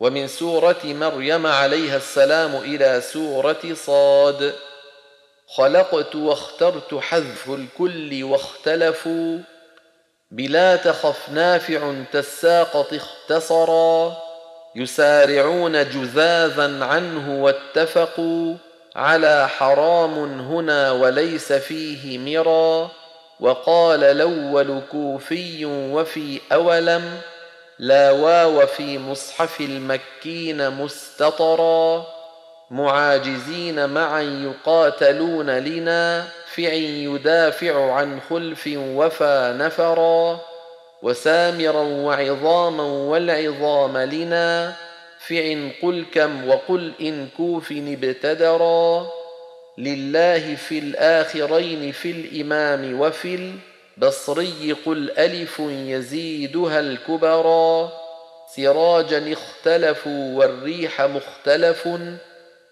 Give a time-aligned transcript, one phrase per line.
[0.00, 4.54] ومن سورة مريم عليها السلام إلى سورة صاد.
[5.56, 9.38] خلقت واخترت حذف الكل واختلفوا
[10.30, 14.16] بلا تخف نافع تساقط اختصرا.
[14.76, 18.54] يسارعون جذاذا عنه واتفقوا
[18.96, 22.90] على حرام هنا وليس فيه مرا
[23.40, 27.20] وقال الأول كوفي وفي أولم
[27.78, 32.06] لا واو في مصحف المكين مستطرا.
[32.70, 40.40] معاجزين معا يقاتلون لنا فع يدافع عن خلف وفى نفرا.
[41.02, 44.74] وسامرا وعظاما والعظام لنا
[45.18, 49.06] فع قل كم وقل إن كوف ابتدرا.
[49.78, 53.34] لله في الآخرين في الإمام وفي
[53.96, 57.92] البصري قل ألف يزيدها الكبرا
[58.56, 61.88] سراجا اختلفوا والريح مختلف.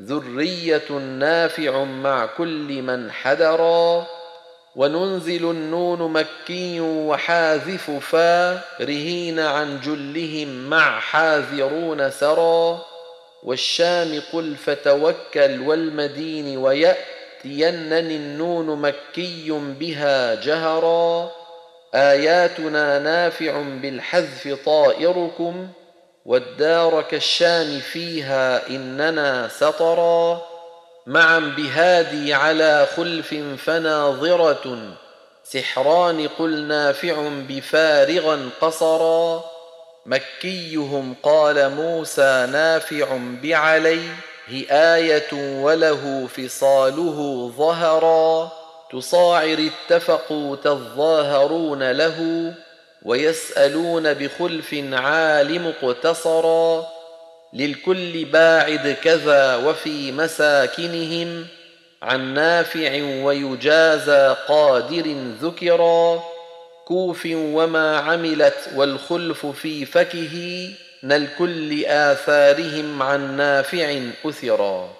[0.00, 4.06] ذرية نافع مع كل من حدرا
[4.76, 8.60] وننزل النون مكي وحاذف فا.
[8.80, 12.80] رهين عن جلهم مع حاذرون سرى
[13.42, 16.58] والشام قل فتوكل والمدين
[17.44, 21.30] ويأتينني النون مكي بها جهرا.
[21.94, 25.68] آياتنا نافع بالحذف طائركم
[26.24, 30.42] والدار كالشام فيها إننا سطرا.
[31.06, 34.78] معا بهادي على خلف فناظرة.
[35.44, 39.44] سحران قل نافع بفارغا قصرا.
[40.06, 44.29] مكيهم قال موسى نافع بعليه
[44.70, 48.52] آية وله فصاله ظهرا
[48.92, 52.52] تصاعر اتفقوا تظاهرون له
[53.02, 56.86] ويسألون بخلف عالم اقتصرا
[57.52, 61.46] للكل باعد كذا وفي مساكنهم
[62.02, 66.22] عن نافع ويجازى قادر ذكرا
[66.84, 70.68] كوف وما عملت والخلف في فكه
[71.02, 74.99] نل كل آثارهم عن نافع أثرا.